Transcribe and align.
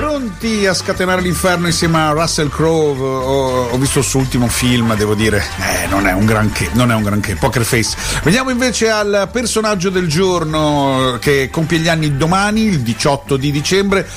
Pronti 0.00 0.64
a 0.64 0.72
scatenare 0.72 1.20
l'inferno 1.20 1.66
insieme 1.66 1.98
a 1.98 2.12
Russell 2.12 2.48
Crowe? 2.48 2.98
Ho, 2.98 3.68
ho 3.68 3.76
visto 3.76 3.98
il 3.98 4.04
suo 4.06 4.20
ultimo 4.20 4.48
film, 4.48 4.96
devo 4.96 5.14
dire, 5.14 5.44
eh, 5.58 5.88
non 5.88 6.06
è 6.06 6.14
un 6.14 6.24
granché, 6.24 6.70
non 6.72 6.90
è 6.90 6.94
un 6.94 7.02
granché. 7.02 7.34
Poker 7.34 7.62
Face. 7.66 7.98
Veniamo 8.22 8.48
invece 8.48 8.88
al 8.88 9.28
personaggio 9.30 9.90
del 9.90 10.08
giorno 10.08 11.18
che 11.20 11.50
compie 11.50 11.80
gli 11.80 11.88
anni 11.88 12.16
domani, 12.16 12.62
il 12.62 12.80
18 12.80 13.36
di 13.36 13.50
dicembre 13.50 14.08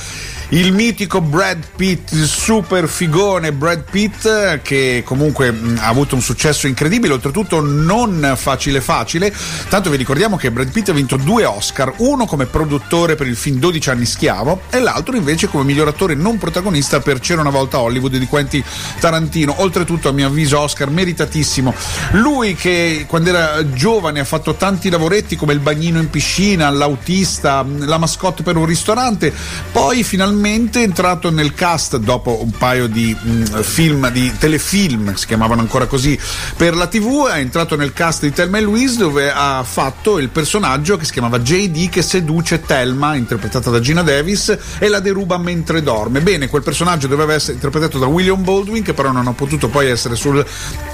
il 0.50 0.72
mitico 0.72 1.20
Brad 1.20 1.64
Pitt, 1.74 2.12
il 2.12 2.26
super 2.26 2.88
figone 2.88 3.52
Brad 3.52 3.84
Pitt 3.90 4.60
che 4.62 5.02
comunque 5.04 5.48
ha 5.78 5.88
avuto 5.88 6.14
un 6.14 6.20
successo 6.20 6.66
incredibile, 6.66 7.14
oltretutto 7.14 7.60
non 7.60 8.34
facile 8.36 8.80
facile, 8.80 9.32
tanto 9.68 9.90
vi 9.90 9.96
ricordiamo 9.96 10.36
che 10.36 10.50
Brad 10.50 10.70
Pitt 10.70 10.90
ha 10.90 10.92
vinto 10.92 11.16
due 11.16 11.44
Oscar, 11.44 11.94
uno 11.98 12.26
come 12.26 12.46
produttore 12.46 13.14
per 13.14 13.26
il 13.26 13.36
film 13.36 13.58
12 13.58 13.90
anni 13.90 14.04
schiavo 14.04 14.62
e 14.70 14.80
l'altro 14.80 15.16
invece 15.16 15.48
come 15.48 15.64
miglior 15.64 15.88
attore 15.88 16.14
non 16.14 16.38
protagonista 16.38 17.00
per 17.00 17.20
C'era 17.20 17.40
una 17.40 17.50
volta 17.50 17.80
Hollywood 17.80 18.16
di 18.16 18.26
Quentin 18.26 18.62
Tarantino, 19.00 19.62
oltretutto 19.62 20.10
a 20.10 20.12
mio 20.12 20.26
avviso 20.26 20.60
Oscar 20.60 20.90
meritatissimo. 20.90 21.74
Lui 22.12 22.54
che 22.54 23.06
quando 23.08 23.30
era 23.30 23.72
giovane 23.72 24.20
ha 24.20 24.24
fatto 24.24 24.54
tanti 24.54 24.90
lavoretti 24.90 25.36
come 25.36 25.54
il 25.54 25.60
bagnino 25.60 25.98
in 25.98 26.10
piscina, 26.10 26.68
l'autista, 26.70 27.64
la 27.78 27.98
mascotte 27.98 28.42
per 28.42 28.56
un 28.56 28.66
ristorante, 28.66 29.32
poi 29.72 30.02
finalmente 30.04 30.33
è 30.42 30.82
entrato 30.82 31.30
nel 31.30 31.54
cast 31.54 31.96
dopo 31.96 32.42
un 32.42 32.50
paio 32.50 32.86
di 32.86 33.16
mh, 33.18 33.62
film, 33.62 34.10
di 34.10 34.32
telefilm, 34.36 35.14
si 35.14 35.26
chiamavano 35.26 35.60
ancora 35.60 35.86
così, 35.86 36.18
per 36.56 36.74
la 36.74 36.86
TV, 36.86 37.28
è 37.28 37.38
entrato 37.38 37.76
nel 37.76 37.92
cast 37.92 38.22
di 38.22 38.32
Thelma 38.32 38.58
e 38.58 38.62
Louise 38.62 38.98
dove 38.98 39.30
ha 39.32 39.62
fatto 39.64 40.18
il 40.18 40.28
personaggio 40.28 40.96
che 40.96 41.04
si 41.04 41.12
chiamava 41.12 41.38
JD 41.38 41.88
che 41.88 42.02
seduce 42.02 42.60
Thelma, 42.60 43.14
interpretata 43.14 43.70
da 43.70 43.80
Gina 43.80 44.02
Davis, 44.02 44.56
e 44.78 44.88
la 44.88 45.00
deruba 45.00 45.38
mentre 45.38 45.82
dorme. 45.82 46.20
Bene, 46.20 46.48
quel 46.48 46.62
personaggio 46.62 47.06
doveva 47.06 47.34
essere 47.34 47.54
interpretato 47.54 47.98
da 47.98 48.06
William 48.06 48.42
Baldwin 48.42 48.82
che 48.82 48.94
però 48.94 49.12
non 49.12 49.26
ha 49.26 49.32
potuto 49.32 49.68
poi 49.68 49.88
essere 49.88 50.16
sul 50.16 50.44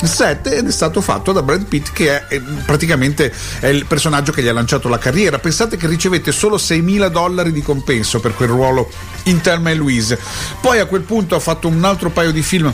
set 0.02 0.46
ed 0.48 0.66
è 0.66 0.72
stato 0.72 1.00
fatto 1.00 1.33
da 1.33 1.42
Brad 1.42 1.64
Pitt 1.64 1.92
che 1.92 2.27
è, 2.27 2.27
è 2.27 2.41
praticamente 2.41 3.33
è 3.61 3.66
il 3.66 3.86
personaggio 3.86 4.33
che 4.33 4.42
gli 4.42 4.48
ha 4.48 4.52
lanciato 4.52 4.88
la 4.88 4.98
carriera. 4.98 5.38
Pensate 5.38 5.77
che 5.77 5.86
ricevette 5.86 6.33
solo 6.33 6.56
6.000 6.56 7.08
dollari 7.08 7.52
di 7.52 7.62
compenso 7.62 8.20
per 8.20 8.34
quel 8.34 8.48
ruolo 8.48 8.91
in 9.31 9.41
Thelma 9.41 9.70
e 9.70 9.75
Louise. 9.75 10.19
Poi 10.61 10.78
a 10.78 10.86
quel 10.86 11.03
punto 11.03 11.34
ha 11.34 11.41
fatto 11.41 11.69
un 11.69 11.83
altro 11.84 12.11
paio 12.11 12.33
di 12.33 12.42
film 12.42 12.73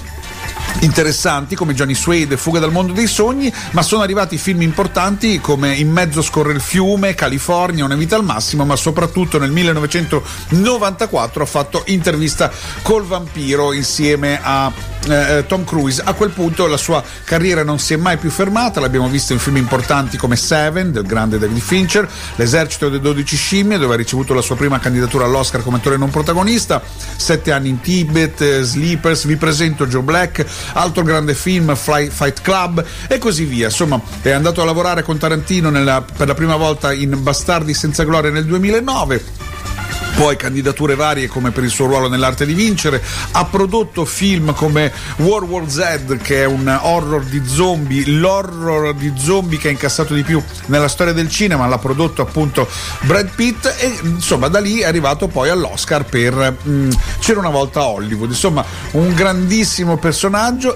interessanti 0.80 1.54
come 1.54 1.74
Johnny 1.74 1.94
Suede, 1.94 2.36
Fuga 2.36 2.58
dal 2.58 2.72
mondo 2.72 2.92
dei 2.92 3.06
sogni, 3.06 3.50
ma 3.70 3.82
sono 3.82 4.02
arrivati 4.02 4.36
film 4.36 4.60
importanti 4.62 5.40
come 5.40 5.74
In 5.74 5.90
mezzo 5.90 6.22
scorre 6.22 6.52
il 6.52 6.60
fiume, 6.60 7.14
California, 7.14 7.84
Una 7.84 7.94
vita 7.94 8.16
al 8.16 8.24
massimo, 8.24 8.64
ma 8.64 8.76
soprattutto 8.76 9.38
nel 9.38 9.50
1994 9.52 11.42
ha 11.42 11.46
fatto 11.46 11.82
intervista 11.86 12.50
col 12.82 13.04
vampiro 13.04 13.72
insieme 13.72 14.38
a 14.42 14.70
eh, 15.10 15.44
Tom 15.46 15.64
Cruise. 15.64 16.02
A 16.04 16.12
quel 16.14 16.30
punto 16.30 16.66
la 16.66 16.76
sua 16.76 17.02
carriera 17.24 17.62
non 17.62 17.78
si 17.78 17.94
è 17.94 17.96
mai 17.96 18.16
più 18.16 18.30
fermata, 18.30 18.80
l'abbiamo 18.80 19.08
visto 19.08 19.32
in 19.32 19.38
film 19.38 19.56
importanti 19.56 20.16
come 20.16 20.36
Seven 20.36 20.92
del 20.92 21.04
grande 21.04 21.38
David 21.38 21.58
Fincher, 21.58 22.08
L'esercito 22.36 22.88
delle 22.88 23.00
12 23.00 23.36
scimmie 23.36 23.78
dove 23.78 23.94
ha 23.94 23.96
ricevuto 23.96 24.34
la 24.34 24.42
sua 24.42 24.56
prima 24.56 24.78
candidatura 24.78 25.24
all'Oscar 25.24 25.62
come 25.62 25.78
attore 25.78 25.96
non 25.96 26.10
protagonista, 26.10 26.82
Sette 27.16 27.52
anni 27.52 27.68
in 27.68 27.80
Tibet, 27.80 28.40
eh, 28.40 28.62
Sleepers, 28.62 29.26
vi 29.26 29.36
presento 29.36 29.86
Joe 29.86 30.02
Black, 30.02 30.44
altro 30.74 31.02
grande 31.02 31.34
film 31.34 31.74
Fly, 31.74 32.08
Fight 32.10 32.40
Club 32.40 32.84
e 33.08 33.18
così 33.18 33.44
via. 33.44 33.66
Insomma, 33.66 34.00
è 34.22 34.30
andato 34.30 34.62
a 34.62 34.64
lavorare 34.64 35.02
con 35.02 35.18
Tarantino 35.18 35.70
nella, 35.70 36.02
per 36.02 36.26
la 36.26 36.34
prima 36.34 36.56
volta 36.56 36.92
in 36.92 37.16
Bastardi 37.22 37.74
senza 37.74 38.04
gloria 38.04 38.30
nel 38.30 38.44
2009 38.44 39.45
poi 40.16 40.36
candidature 40.36 40.94
varie 40.94 41.28
come 41.28 41.50
per 41.50 41.62
il 41.62 41.68
suo 41.68 41.84
ruolo 41.84 42.08
nell'arte 42.08 42.46
di 42.46 42.54
vincere, 42.54 43.02
ha 43.32 43.44
prodotto 43.44 44.06
film 44.06 44.54
come 44.54 44.90
World 45.18 45.48
War 45.50 45.70
Z 45.70 46.16
che 46.22 46.42
è 46.42 46.46
un 46.46 46.66
horror 46.82 47.22
di 47.22 47.42
zombie, 47.44 48.06
l'horror 48.06 48.94
di 48.94 49.12
zombie 49.14 49.58
che 49.58 49.68
ha 49.68 49.70
incassato 49.70 50.14
di 50.14 50.22
più 50.22 50.42
nella 50.66 50.88
storia 50.88 51.12
del 51.12 51.28
cinema, 51.28 51.66
l'ha 51.66 51.76
prodotto 51.76 52.22
appunto 52.22 52.66
Brad 53.02 53.28
Pitt 53.34 53.66
e 53.78 53.98
insomma 54.04 54.48
da 54.48 54.58
lì 54.58 54.78
è 54.78 54.86
arrivato 54.86 55.28
poi 55.28 55.50
all'Oscar 55.50 56.04
per 56.06 56.56
mh, 56.62 56.88
C'era 57.18 57.40
una 57.40 57.50
volta 57.50 57.84
Hollywood, 57.84 58.30
insomma 58.30 58.64
un 58.92 59.12
grandissimo 59.14 59.98
personaggio 59.98 60.74